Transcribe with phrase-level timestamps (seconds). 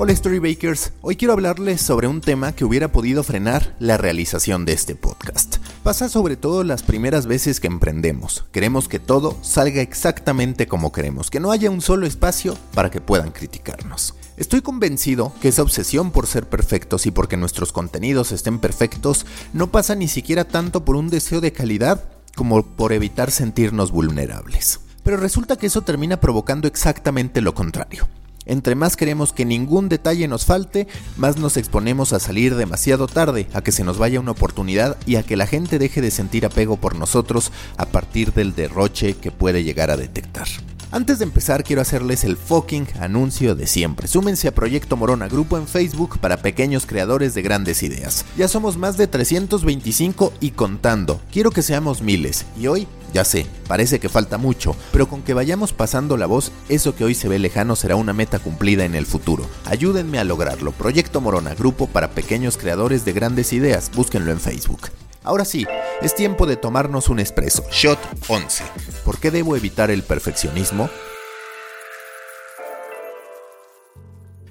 [0.00, 4.72] Hola Storybakers, hoy quiero hablarles sobre un tema que hubiera podido frenar la realización de
[4.72, 5.56] este podcast.
[5.82, 8.44] Pasa sobre todo las primeras veces que emprendemos.
[8.52, 13.00] Queremos que todo salga exactamente como queremos, que no haya un solo espacio para que
[13.00, 14.14] puedan criticarnos.
[14.36, 19.72] Estoy convencido que esa obsesión por ser perfectos y porque nuestros contenidos estén perfectos no
[19.72, 22.04] pasa ni siquiera tanto por un deseo de calidad
[22.36, 24.78] como por evitar sentirnos vulnerables.
[25.02, 28.06] Pero resulta que eso termina provocando exactamente lo contrario.
[28.48, 33.46] Entre más queremos que ningún detalle nos falte, más nos exponemos a salir demasiado tarde,
[33.52, 36.44] a que se nos vaya una oportunidad y a que la gente deje de sentir
[36.44, 40.48] apego por nosotros a partir del derroche que puede llegar a detectar.
[40.90, 44.08] Antes de empezar quiero hacerles el fucking anuncio de siempre.
[44.08, 48.24] Súmense a Proyecto Morona, grupo en Facebook para pequeños creadores de grandes ideas.
[48.38, 51.20] Ya somos más de 325 y contando.
[51.30, 52.46] Quiero que seamos miles.
[52.58, 56.52] Y hoy, ya sé, parece que falta mucho, pero con que vayamos pasando la voz,
[56.68, 59.46] eso que hoy se ve lejano será una meta cumplida en el futuro.
[59.64, 60.72] Ayúdenme a lograrlo.
[60.72, 63.90] Proyecto Morona, grupo para pequeños creadores de grandes ideas.
[63.94, 64.90] Búsquenlo en Facebook.
[65.24, 65.66] Ahora sí,
[66.00, 67.64] es tiempo de tomarnos un espresso.
[67.70, 67.98] Shot
[68.28, 68.64] 11.
[69.04, 70.88] ¿Por qué debo evitar el perfeccionismo?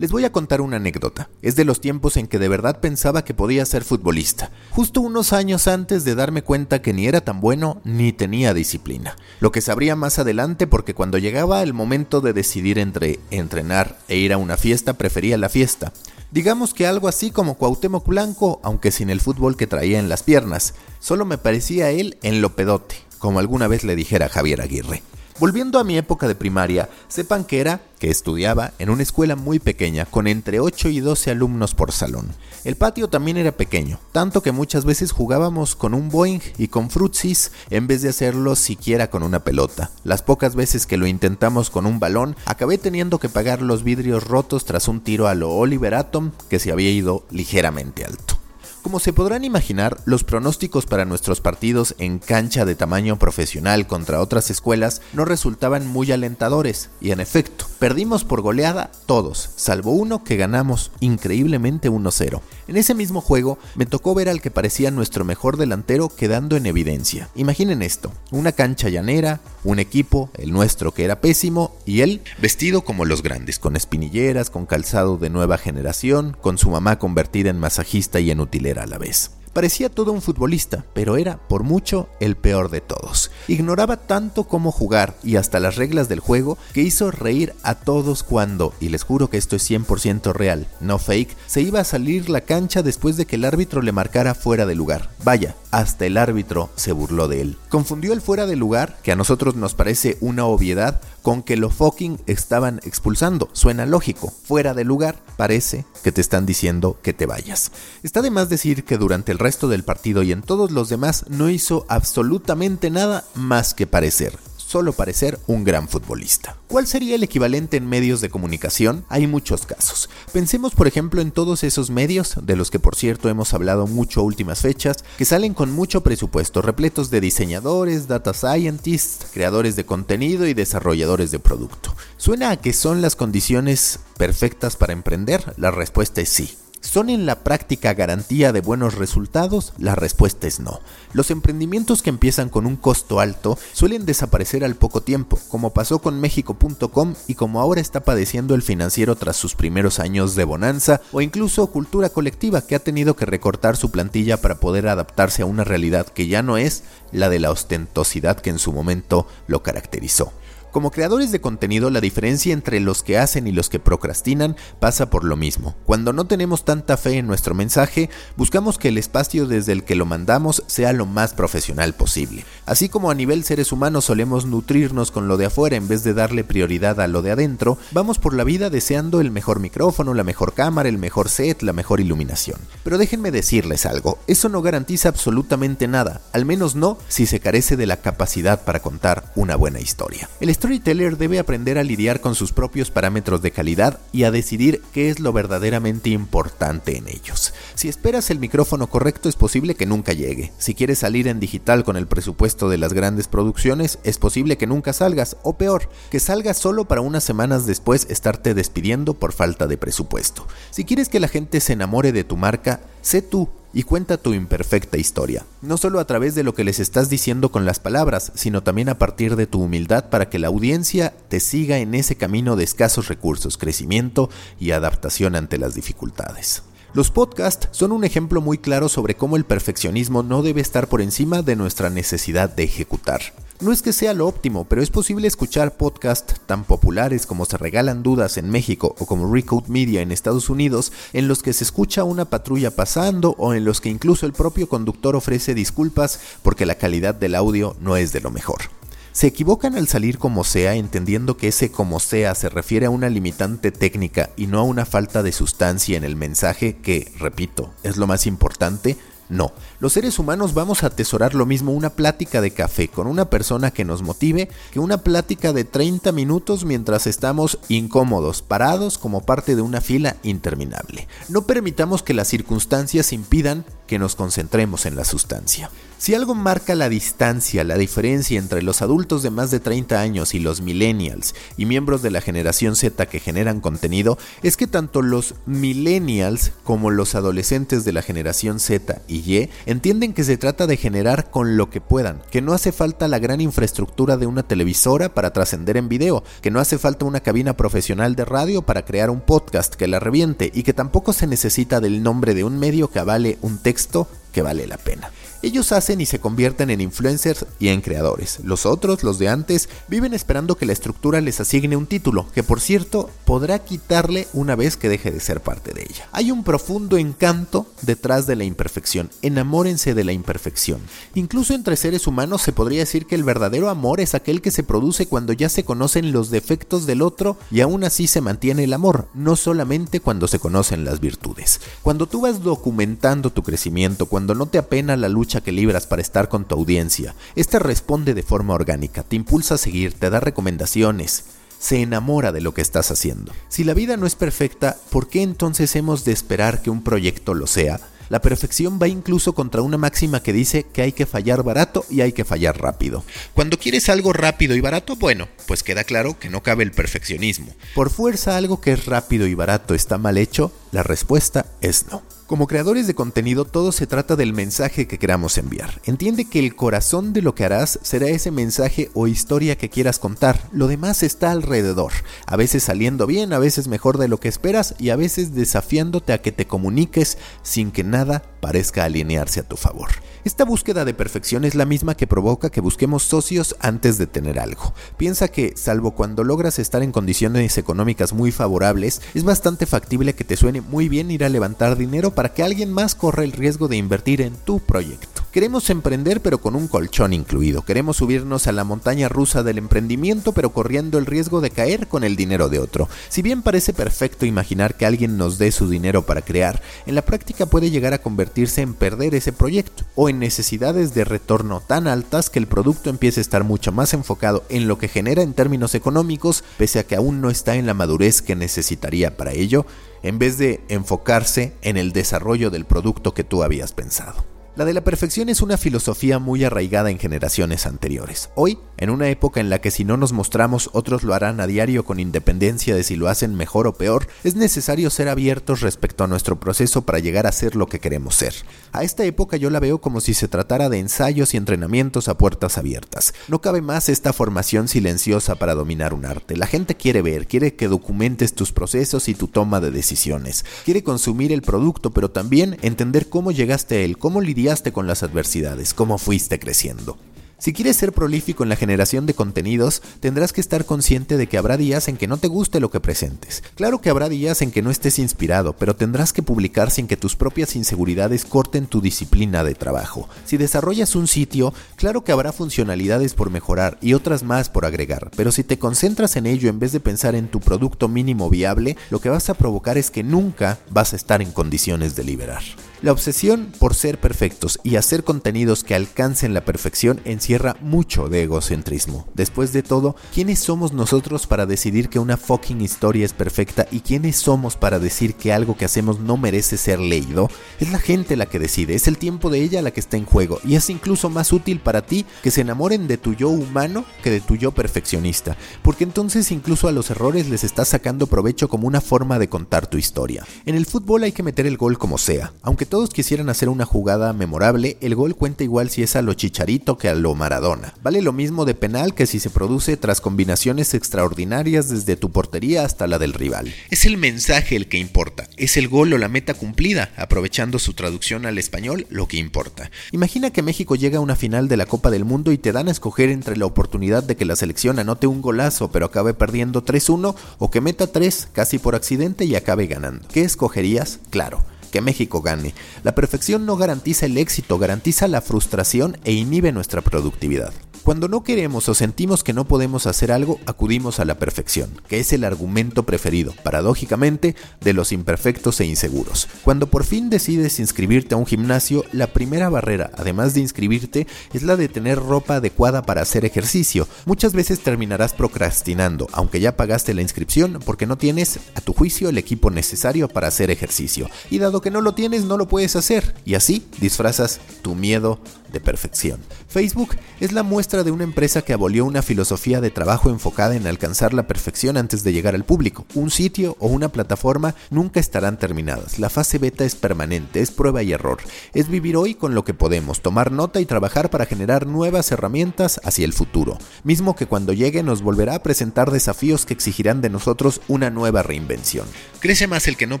[0.02, 1.30] Les voy a contar una anécdota.
[1.42, 5.32] Es de los tiempos en que de verdad pensaba que podía ser futbolista, justo unos
[5.32, 9.14] años antes de darme cuenta que ni era tan bueno ni tenía disciplina.
[9.38, 14.16] Lo que sabría más adelante porque cuando llegaba el momento de decidir entre entrenar e
[14.16, 15.92] ir a una fiesta, prefería la fiesta.
[16.32, 20.24] Digamos que algo así como Cuauhtémoc Blanco, aunque sin el fútbol que traía en las
[20.24, 20.74] piernas.
[20.98, 25.04] Solo me parecía él en lo pedote, como alguna vez le dijera Javier Aguirre.
[25.38, 29.58] Volviendo a mi época de primaria, sepan que era, que estudiaba, en una escuela muy
[29.58, 32.28] pequeña, con entre 8 y 12 alumnos por salón.
[32.64, 36.90] El patio también era pequeño, tanto que muchas veces jugábamos con un Boeing y con
[36.90, 39.90] frutsis en vez de hacerlo siquiera con una pelota.
[40.04, 44.24] Las pocas veces que lo intentamos con un balón, acabé teniendo que pagar los vidrios
[44.24, 48.41] rotos tras un tiro a lo Oliver Atom que se había ido ligeramente alto.
[48.82, 54.20] Como se podrán imaginar, los pronósticos para nuestros partidos en cancha de tamaño profesional contra
[54.20, 60.24] otras escuelas no resultaban muy alentadores, y en efecto, perdimos por goleada todos, salvo uno
[60.24, 62.40] que ganamos increíblemente 1-0.
[62.66, 66.66] En ese mismo juego me tocó ver al que parecía nuestro mejor delantero quedando en
[66.66, 67.28] evidencia.
[67.36, 72.82] Imaginen esto, una cancha llanera, un equipo, el nuestro que era pésimo, y él vestido
[72.82, 77.60] como los grandes, con espinilleras, con calzado de nueva generación, con su mamá convertida en
[77.60, 78.40] masajista y en
[78.78, 79.30] a la vez.
[79.52, 83.30] Parecía todo un futbolista, pero era, por mucho, el peor de todos.
[83.48, 88.22] Ignoraba tanto cómo jugar y hasta las reglas del juego que hizo reír a todos
[88.22, 92.30] cuando, y les juro que esto es 100% real, no fake, se iba a salir
[92.30, 95.10] la cancha después de que el árbitro le marcara fuera de lugar.
[95.22, 97.56] Vaya, hasta el árbitro se burló de él.
[97.68, 101.70] Confundió el fuera de lugar, que a nosotros nos parece una obviedad, con que lo
[101.70, 103.48] fucking estaban expulsando.
[103.52, 104.32] Suena lógico.
[104.44, 107.72] Fuera de lugar, parece que te están diciendo que te vayas.
[108.02, 111.24] Está de más decir que durante el resto del partido y en todos los demás
[111.28, 114.38] no hizo absolutamente nada más que parecer
[114.72, 116.56] solo parecer un gran futbolista.
[116.66, 119.04] ¿Cuál sería el equivalente en medios de comunicación?
[119.10, 120.08] Hay muchos casos.
[120.32, 124.22] Pensemos por ejemplo en todos esos medios, de los que por cierto hemos hablado mucho
[124.22, 130.46] últimas fechas, que salen con mucho presupuesto, repletos de diseñadores, data scientists, creadores de contenido
[130.46, 131.94] y desarrolladores de producto.
[132.16, 135.52] ¿Suena a que son las condiciones perfectas para emprender?
[135.58, 136.56] La respuesta es sí.
[136.82, 139.72] ¿Son en la práctica garantía de buenos resultados?
[139.78, 140.80] La respuesta es no.
[141.12, 146.00] Los emprendimientos que empiezan con un costo alto suelen desaparecer al poco tiempo, como pasó
[146.00, 151.00] con México.com y como ahora está padeciendo el financiero tras sus primeros años de bonanza,
[151.12, 155.46] o incluso Cultura Colectiva que ha tenido que recortar su plantilla para poder adaptarse a
[155.46, 156.82] una realidad que ya no es
[157.12, 160.32] la de la ostentosidad que en su momento lo caracterizó.
[160.72, 165.10] Como creadores de contenido, la diferencia entre los que hacen y los que procrastinan pasa
[165.10, 165.76] por lo mismo.
[165.84, 168.08] Cuando no tenemos tanta fe en nuestro mensaje,
[168.38, 172.46] buscamos que el espacio desde el que lo mandamos sea lo más profesional posible.
[172.64, 176.14] Así como a nivel seres humanos solemos nutrirnos con lo de afuera en vez de
[176.14, 180.24] darle prioridad a lo de adentro, vamos por la vida deseando el mejor micrófono, la
[180.24, 182.58] mejor cámara, el mejor set, la mejor iluminación.
[182.82, 187.76] Pero déjenme decirles algo, eso no garantiza absolutamente nada, al menos no si se carece
[187.76, 190.30] de la capacidad para contar una buena historia.
[190.62, 195.10] Storyteller debe aprender a lidiar con sus propios parámetros de calidad y a decidir qué
[195.10, 197.52] es lo verdaderamente importante en ellos.
[197.74, 200.52] Si esperas el micrófono correcto es posible que nunca llegue.
[200.58, 204.68] Si quieres salir en digital con el presupuesto de las grandes producciones, es posible que
[204.68, 209.66] nunca salgas, o peor, que salgas solo para unas semanas después estarte despidiendo por falta
[209.66, 210.46] de presupuesto.
[210.70, 214.34] Si quieres que la gente se enamore de tu marca, sé tú y cuenta tu
[214.34, 218.32] imperfecta historia, no solo a través de lo que les estás diciendo con las palabras,
[218.34, 222.16] sino también a partir de tu humildad para que la audiencia te siga en ese
[222.16, 226.62] camino de escasos recursos, crecimiento y adaptación ante las dificultades.
[226.94, 231.00] Los podcasts son un ejemplo muy claro sobre cómo el perfeccionismo no debe estar por
[231.00, 233.22] encima de nuestra necesidad de ejecutar.
[233.60, 237.56] No es que sea lo óptimo, pero es posible escuchar podcasts tan populares como Se
[237.56, 241.64] Regalan Dudas en México o como Recode Media en Estados Unidos, en los que se
[241.64, 246.66] escucha una patrulla pasando o en los que incluso el propio conductor ofrece disculpas porque
[246.66, 248.81] la calidad del audio no es de lo mejor.
[249.12, 253.10] Se equivocan al salir como sea entendiendo que ese como sea se refiere a una
[253.10, 257.98] limitante técnica y no a una falta de sustancia en el mensaje que, repito, es
[257.98, 258.96] lo más importante,
[259.32, 259.50] no,
[259.80, 263.70] los seres humanos vamos a atesorar lo mismo una plática de café con una persona
[263.70, 269.56] que nos motive que una plática de 30 minutos mientras estamos incómodos, parados como parte
[269.56, 271.08] de una fila interminable.
[271.30, 275.70] No permitamos que las circunstancias impidan que nos concentremos en la sustancia.
[275.98, 280.34] Si algo marca la distancia, la diferencia entre los adultos de más de 30 años
[280.34, 285.00] y los millennials y miembros de la generación Z que generan contenido, es que tanto
[285.00, 290.66] los millennials como los adolescentes de la generación Z y Y entienden que se trata
[290.66, 294.42] de generar con lo que puedan, que no hace falta la gran infraestructura de una
[294.42, 298.84] televisora para trascender en video, que no hace falta una cabina profesional de radio para
[298.84, 302.58] crear un podcast que la reviente y que tampoco se necesita del nombre de un
[302.58, 305.10] medio que avale un texto que vale la pena.
[305.42, 308.38] Ellos hacen y se convierten en influencers y en creadores.
[308.44, 312.44] Los otros, los de antes, viven esperando que la estructura les asigne un título, que
[312.44, 316.08] por cierto podrá quitarle una vez que deje de ser parte de ella.
[316.12, 319.10] Hay un profundo encanto detrás de la imperfección.
[319.20, 320.80] Enamórense de la imperfección.
[321.14, 324.62] Incluso entre seres humanos se podría decir que el verdadero amor es aquel que se
[324.62, 328.72] produce cuando ya se conocen los defectos del otro y aún así se mantiene el
[328.72, 331.60] amor, no solamente cuando se conocen las virtudes.
[331.82, 336.02] Cuando tú vas documentando tu crecimiento, cuando no te apena la lucha que libras para
[336.02, 337.14] estar con tu audiencia.
[337.34, 341.24] Esta responde de forma orgánica, te impulsa a seguir, te da recomendaciones,
[341.58, 343.32] se enamora de lo que estás haciendo.
[343.48, 347.34] Si la vida no es perfecta, ¿por qué entonces hemos de esperar que un proyecto
[347.34, 347.80] lo sea?
[348.12, 352.02] La perfección va incluso contra una máxima que dice que hay que fallar barato y
[352.02, 353.04] hay que fallar rápido.
[353.32, 357.54] Cuando quieres algo rápido y barato, bueno, pues queda claro que no cabe el perfeccionismo.
[357.74, 362.02] Por fuerza algo que es rápido y barato está mal hecho, la respuesta es no.
[362.32, 365.82] Como creadores de contenido todo se trata del mensaje que queramos enviar.
[365.84, 369.98] Entiende que el corazón de lo que harás será ese mensaje o historia que quieras
[369.98, 370.48] contar.
[370.50, 371.92] Lo demás está alrededor,
[372.24, 376.14] a veces saliendo bien, a veces mejor de lo que esperas y a veces desafiándote
[376.14, 379.88] a que te comuniques sin que nada parezca alinearse a tu favor.
[380.24, 384.40] Esta búsqueda de perfección es la misma que provoca que busquemos socios antes de tener
[384.40, 384.74] algo.
[384.96, 390.24] Piensa que, salvo cuando logras estar en condiciones económicas muy favorables, es bastante factible que
[390.24, 393.68] te suene muy bien ir a levantar dinero para que alguien más corra el riesgo
[393.68, 395.22] de invertir en tu proyecto.
[395.32, 397.62] Queremos emprender pero con un colchón incluido.
[397.62, 402.04] Queremos subirnos a la montaña rusa del emprendimiento pero corriendo el riesgo de caer con
[402.04, 402.86] el dinero de otro.
[403.08, 407.02] Si bien parece perfecto imaginar que alguien nos dé su dinero para crear, en la
[407.02, 408.02] práctica puede llegar a
[408.34, 413.20] en perder ese proyecto o en necesidades de retorno tan altas que el producto empiece
[413.20, 416.96] a estar mucho más enfocado en lo que genera en términos económicos pese a que
[416.96, 419.66] aún no está en la madurez que necesitaría para ello,
[420.02, 424.24] en vez de enfocarse en el desarrollo del producto que tú habías pensado.
[424.54, 428.28] La de la perfección es una filosofía muy arraigada en generaciones anteriores.
[428.34, 431.46] Hoy, en una época en la que si no nos mostramos otros lo harán a
[431.46, 436.04] diario con independencia de si lo hacen mejor o peor, es necesario ser abiertos respecto
[436.04, 438.34] a nuestro proceso para llegar a ser lo que queremos ser.
[438.72, 442.18] A esta época yo la veo como si se tratara de ensayos y entrenamientos a
[442.18, 443.14] puertas abiertas.
[443.28, 446.36] No cabe más esta formación silenciosa para dominar un arte.
[446.36, 450.44] La gente quiere ver, quiere que documentes tus procesos y tu toma de decisiones.
[450.64, 455.02] Quiere consumir el producto, pero también entender cómo llegaste a él, cómo lidiar con las
[455.02, 456.98] adversidades, cómo fuiste creciendo.
[457.42, 461.36] Si quieres ser prolífico en la generación de contenidos, tendrás que estar consciente de que
[461.36, 463.42] habrá días en que no te guste lo que presentes.
[463.56, 466.96] Claro que habrá días en que no estés inspirado, pero tendrás que publicar sin que
[466.96, 470.08] tus propias inseguridades corten tu disciplina de trabajo.
[470.24, 475.10] Si desarrollas un sitio, claro que habrá funcionalidades por mejorar y otras más por agregar,
[475.16, 478.76] pero si te concentras en ello en vez de pensar en tu producto mínimo viable,
[478.88, 482.44] lo que vas a provocar es que nunca vas a estar en condiciones de liberar.
[482.82, 488.24] La obsesión por ser perfectos y hacer contenidos que alcancen la perfección encierra mucho de
[488.24, 489.06] egocentrismo.
[489.14, 493.82] Después de todo, ¿quiénes somos nosotros para decidir que una fucking historia es perfecta y
[493.82, 497.30] quiénes somos para decir que algo que hacemos no merece ser leído?
[497.60, 500.04] Es la gente la que decide, es el tiempo de ella la que está en
[500.04, 503.84] juego y es incluso más útil para ti que se enamoren de tu yo humano
[504.02, 508.48] que de tu yo perfeccionista, porque entonces incluso a los errores les estás sacando provecho
[508.48, 510.26] como una forma de contar tu historia.
[510.46, 513.66] En el fútbol hay que meter el gol como sea, aunque todos quisieran hacer una
[513.66, 517.74] jugada memorable, el gol cuenta igual si es a lo chicharito que a lo Maradona.
[517.82, 522.64] Vale lo mismo de penal que si se produce tras combinaciones extraordinarias desde tu portería
[522.64, 523.52] hasta la del rival.
[523.68, 527.74] Es el mensaje el que importa, es el gol o la meta cumplida, aprovechando su
[527.74, 529.70] traducción al español, lo que importa.
[529.90, 532.68] Imagina que México llega a una final de la Copa del Mundo y te dan
[532.68, 536.64] a escoger entre la oportunidad de que la selección anote un golazo pero acabe perdiendo
[536.64, 540.08] 3-1 o que meta 3 casi por accidente y acabe ganando.
[540.08, 541.00] ¿Qué escogerías?
[541.10, 542.54] Claro, que México gane.
[542.84, 547.52] La perfección no garantiza el éxito, garantiza la frustración e inhibe nuestra productividad.
[547.84, 551.98] Cuando no queremos o sentimos que no podemos hacer algo, acudimos a la perfección, que
[551.98, 556.28] es el argumento preferido, paradójicamente, de los imperfectos e inseguros.
[556.44, 561.42] Cuando por fin decides inscribirte a un gimnasio, la primera barrera, además de inscribirte, es
[561.42, 563.88] la de tener ropa adecuada para hacer ejercicio.
[564.06, 569.08] Muchas veces terminarás procrastinando, aunque ya pagaste la inscripción, porque no tienes, a tu juicio,
[569.08, 571.10] el equipo necesario para hacer ejercicio.
[571.30, 573.16] Y dado que no lo tienes, no lo puedes hacer.
[573.24, 575.18] Y así disfrazas tu miedo
[575.52, 576.20] de perfección.
[576.48, 580.66] Facebook es la muestra de una empresa que abolió una filosofía de trabajo enfocada en
[580.66, 582.86] alcanzar la perfección antes de llegar al público.
[582.94, 585.98] Un sitio o una plataforma nunca estarán terminadas.
[585.98, 588.18] La fase beta es permanente, es prueba y error.
[588.54, 592.80] Es vivir hoy con lo que podemos, tomar nota y trabajar para generar nuevas herramientas
[592.84, 593.58] hacia el futuro.
[593.84, 598.22] Mismo que cuando llegue nos volverá a presentar desafíos que exigirán de nosotros una nueva
[598.22, 598.86] reinvención.
[599.20, 600.00] Crece más el que no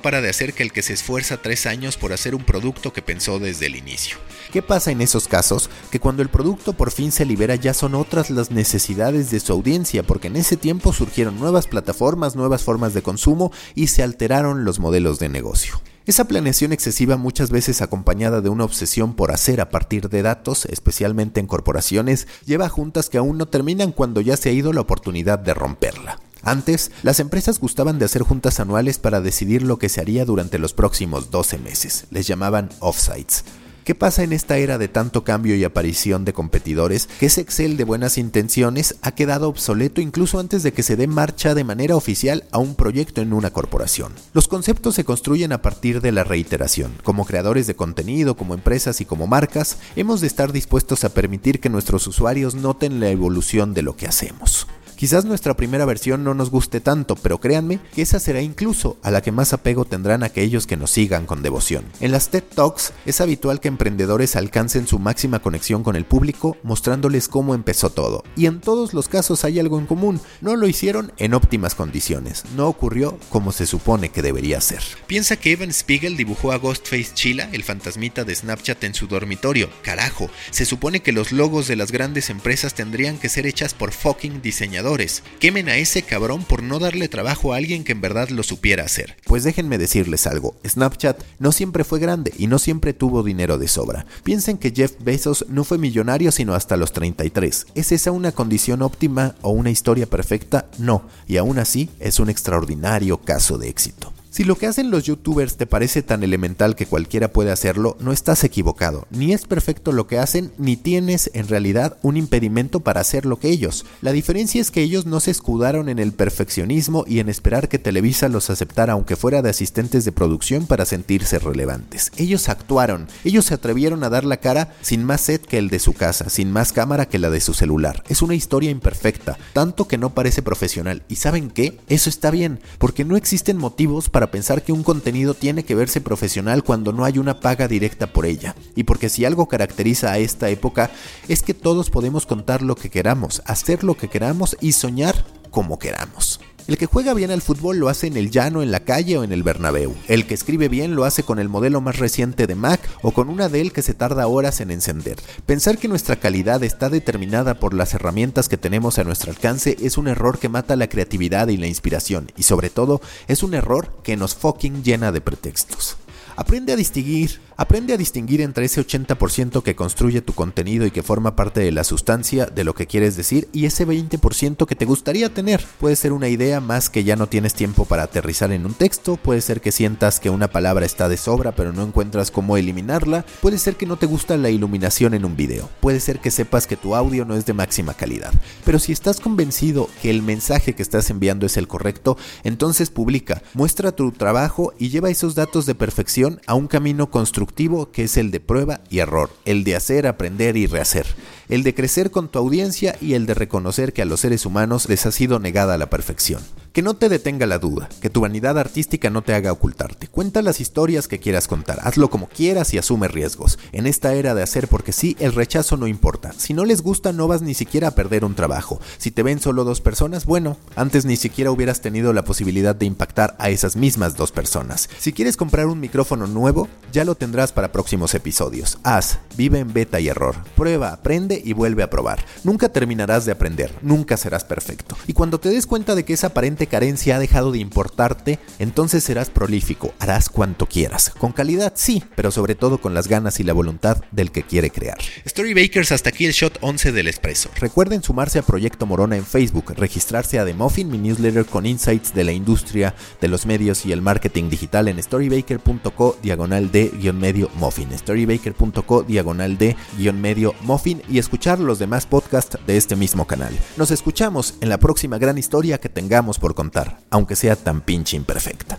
[0.00, 3.02] para de hacer que el que se esfuerza tres años por hacer un producto que
[3.02, 4.16] pensó desde el inicio.
[4.52, 5.41] ¿Qué pasa en esos casos?
[5.90, 9.52] Que cuando el producto por fin se libera ya son otras las necesidades de su
[9.52, 14.64] audiencia, porque en ese tiempo surgieron nuevas plataformas, nuevas formas de consumo y se alteraron
[14.64, 15.80] los modelos de negocio.
[16.04, 20.66] Esa planeación excesiva muchas veces acompañada de una obsesión por hacer a partir de datos,
[20.66, 24.72] especialmente en corporaciones, lleva a juntas que aún no terminan cuando ya se ha ido
[24.72, 26.18] la oportunidad de romperla.
[26.42, 30.58] Antes, las empresas gustaban de hacer juntas anuales para decidir lo que se haría durante
[30.58, 32.06] los próximos 12 meses.
[32.10, 33.44] Les llamaban offsites.
[33.84, 37.08] ¿Qué pasa en esta era de tanto cambio y aparición de competidores?
[37.18, 41.08] Que ese Excel de buenas intenciones ha quedado obsoleto incluso antes de que se dé
[41.08, 44.12] marcha de manera oficial a un proyecto en una corporación.
[44.34, 46.92] Los conceptos se construyen a partir de la reiteración.
[47.02, 51.58] Como creadores de contenido, como empresas y como marcas, hemos de estar dispuestos a permitir
[51.58, 54.68] que nuestros usuarios noten la evolución de lo que hacemos.
[55.02, 59.10] Quizás nuestra primera versión no nos guste tanto, pero créanme que esa será incluso a
[59.10, 61.86] la que más apego tendrán aquellos que nos sigan con devoción.
[61.98, 66.56] En las TED Talks es habitual que emprendedores alcancen su máxima conexión con el público
[66.62, 68.22] mostrándoles cómo empezó todo.
[68.36, 72.44] Y en todos los casos hay algo en común, no lo hicieron en óptimas condiciones,
[72.56, 74.84] no ocurrió como se supone que debería ser.
[75.08, 79.68] Piensa que Evan Spiegel dibujó a Ghostface Chila, el fantasmita de Snapchat, en su dormitorio.
[79.82, 83.90] Carajo, se supone que los logos de las grandes empresas tendrían que ser hechas por
[83.90, 84.91] fucking diseñadores
[85.38, 88.84] Quemen a ese cabrón por no darle trabajo a alguien que en verdad lo supiera
[88.84, 89.16] hacer.
[89.24, 93.68] Pues déjenme decirles algo, Snapchat no siempre fue grande y no siempre tuvo dinero de
[93.68, 94.04] sobra.
[94.22, 97.68] Piensen que Jeff Bezos no fue millonario sino hasta los 33.
[97.74, 100.68] ¿Es esa una condición óptima o una historia perfecta?
[100.78, 104.12] No, y aún así es un extraordinario caso de éxito.
[104.32, 108.12] Si lo que hacen los youtubers te parece tan elemental que cualquiera puede hacerlo, no
[108.12, 109.06] estás equivocado.
[109.10, 113.38] Ni es perfecto lo que hacen, ni tienes en realidad un impedimento para hacer lo
[113.38, 113.84] que ellos.
[114.00, 117.78] La diferencia es que ellos no se escudaron en el perfeccionismo y en esperar que
[117.78, 122.10] Televisa los aceptara aunque fuera de asistentes de producción para sentirse relevantes.
[122.16, 125.78] Ellos actuaron, ellos se atrevieron a dar la cara sin más set que el de
[125.78, 128.02] su casa, sin más cámara que la de su celular.
[128.08, 131.02] Es una historia imperfecta, tanto que no parece profesional.
[131.10, 131.78] ¿Y saben qué?
[131.88, 136.00] Eso está bien, porque no existen motivos para pensar que un contenido tiene que verse
[136.00, 138.54] profesional cuando no hay una paga directa por ella.
[138.76, 140.90] Y porque si algo caracteriza a esta época
[141.28, 145.78] es que todos podemos contar lo que queramos, hacer lo que queramos y soñar como
[145.78, 146.40] queramos.
[146.68, 149.24] El que juega bien al fútbol lo hace en el llano, en la calle o
[149.24, 149.96] en el Bernabéu.
[150.06, 153.28] El que escribe bien lo hace con el modelo más reciente de Mac o con
[153.28, 155.16] una Dell que se tarda horas en encender.
[155.44, 159.98] Pensar que nuestra calidad está determinada por las herramientas que tenemos a nuestro alcance es
[159.98, 163.92] un error que mata la creatividad y la inspiración y sobre todo es un error
[164.04, 165.96] que nos fucking llena de pretextos.
[166.36, 171.04] Aprende a distinguir Aprende a distinguir entre ese 80% que construye tu contenido y que
[171.04, 174.84] forma parte de la sustancia de lo que quieres decir y ese 20% que te
[174.84, 175.64] gustaría tener.
[175.78, 179.16] Puede ser una idea más que ya no tienes tiempo para aterrizar en un texto,
[179.16, 183.24] puede ser que sientas que una palabra está de sobra pero no encuentras cómo eliminarla,
[183.40, 186.66] puede ser que no te gusta la iluminación en un video, puede ser que sepas
[186.66, 188.34] que tu audio no es de máxima calidad.
[188.64, 193.40] Pero si estás convencido que el mensaje que estás enviando es el correcto, entonces publica,
[193.54, 197.51] muestra tu trabajo y lleva esos datos de perfección a un camino constructivo
[197.92, 201.06] que es el de prueba y error, el de hacer, aprender y rehacer,
[201.48, 204.88] el de crecer con tu audiencia y el de reconocer que a los seres humanos
[204.88, 206.42] les ha sido negada la perfección.
[206.72, 210.08] Que no te detenga la duda, que tu vanidad artística no te haga ocultarte.
[210.08, 213.58] Cuenta las historias que quieras contar, hazlo como quieras y asume riesgos.
[213.72, 216.32] En esta era de hacer porque sí, el rechazo no importa.
[216.32, 218.80] Si no les gusta, no vas ni siquiera a perder un trabajo.
[218.96, 222.86] Si te ven solo dos personas, bueno, antes ni siquiera hubieras tenido la posibilidad de
[222.86, 224.88] impactar a esas mismas dos personas.
[224.98, 228.78] Si quieres comprar un micrófono nuevo, ya lo tendrás para próximos episodios.
[228.82, 230.36] Haz, vive en beta y error.
[230.56, 232.24] Prueba, aprende y vuelve a probar.
[232.44, 234.96] Nunca terminarás de aprender, nunca serás perfecto.
[235.06, 239.04] Y cuando te des cuenta de que es aparente carencia ha dejado de importarte, entonces
[239.04, 241.10] serás prolífico, harás cuanto quieras.
[241.18, 244.70] Con calidad sí, pero sobre todo con las ganas y la voluntad del que quiere
[244.70, 244.98] crear.
[245.26, 247.50] Storybakers, hasta aquí el shot 11 del expreso.
[247.56, 252.14] Recuerden sumarse a Proyecto Morona en Facebook, registrarse a The Muffin, mi newsletter con insights
[252.14, 257.18] de la industria, de los medios y el marketing digital en storybaker.co diagonal de guion
[257.18, 257.96] medio muffin.
[257.96, 263.56] Storybaker.co diagonal de guion medio muffin y escuchar los demás podcasts de este mismo canal.
[263.76, 268.78] Nos escuchamos en la próxima gran historia que tengamos contar, aunque sea tan pinche imperfecta.